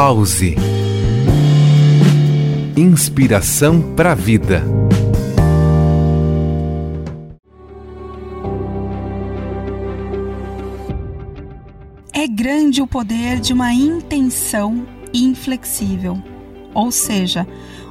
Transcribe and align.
Pause. 0.00 0.54
Inspiração 2.76 3.82
para 3.96 4.12
a 4.12 4.14
vida. 4.14 4.62
É 12.12 12.28
grande 12.28 12.80
o 12.80 12.86
poder 12.86 13.40
de 13.40 13.52
uma 13.52 13.72
intenção 13.72 14.86
inflexível, 15.12 16.22
ou 16.72 16.92
seja, 16.92 17.44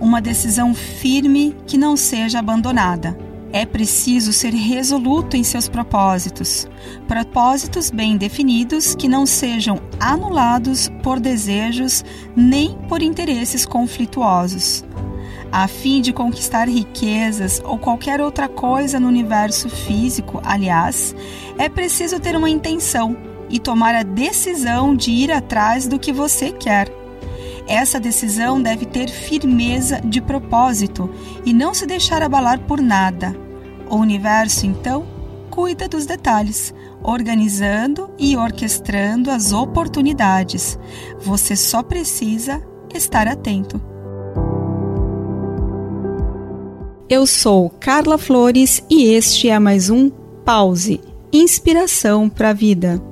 uma 0.00 0.20
decisão 0.20 0.74
firme 0.74 1.54
que 1.68 1.78
não 1.78 1.96
seja 1.96 2.40
abandonada. 2.40 3.16
É 3.52 3.66
preciso 3.66 4.32
ser 4.32 4.54
resoluto 4.54 5.36
em 5.36 5.44
seus 5.44 5.68
propósitos, 5.68 6.66
propósitos 7.06 7.90
bem 7.90 8.16
definidos 8.16 8.94
que 8.94 9.06
não 9.06 9.26
sejam 9.26 9.78
anulados 10.00 10.90
por 11.02 11.20
desejos 11.20 12.02
nem 12.34 12.78
por 12.88 13.02
interesses 13.02 13.66
conflituosos. 13.66 14.82
A 15.52 15.68
fim 15.68 16.00
de 16.00 16.14
conquistar 16.14 16.66
riquezas 16.66 17.60
ou 17.62 17.76
qualquer 17.76 18.22
outra 18.22 18.48
coisa 18.48 18.98
no 18.98 19.06
universo 19.06 19.68
físico, 19.68 20.40
aliás, 20.42 21.14
é 21.58 21.68
preciso 21.68 22.18
ter 22.18 22.34
uma 22.34 22.48
intenção 22.48 23.14
e 23.50 23.60
tomar 23.60 23.94
a 23.94 24.02
decisão 24.02 24.96
de 24.96 25.10
ir 25.10 25.30
atrás 25.30 25.86
do 25.86 25.98
que 25.98 26.10
você 26.10 26.52
quer. 26.52 27.01
Essa 27.66 28.00
decisão 28.00 28.60
deve 28.60 28.86
ter 28.86 29.08
firmeza 29.08 30.00
de 30.04 30.20
propósito 30.20 31.10
e 31.44 31.52
não 31.52 31.72
se 31.72 31.86
deixar 31.86 32.22
abalar 32.22 32.60
por 32.60 32.80
nada. 32.80 33.36
O 33.88 33.96
universo, 33.96 34.66
então, 34.66 35.06
cuida 35.50 35.88
dos 35.88 36.06
detalhes, 36.06 36.74
organizando 37.02 38.10
e 38.18 38.36
orquestrando 38.36 39.30
as 39.30 39.52
oportunidades. 39.52 40.78
Você 41.20 41.54
só 41.54 41.82
precisa 41.82 42.62
estar 42.94 43.28
atento. 43.28 43.80
Eu 47.08 47.26
sou 47.26 47.68
Carla 47.68 48.16
Flores 48.16 48.82
e 48.88 49.04
este 49.04 49.50
é 49.50 49.58
mais 49.58 49.90
um 49.90 50.08
Pause 50.44 51.00
Inspiração 51.30 52.28
para 52.28 52.50
a 52.50 52.54
Vida. 52.54 53.11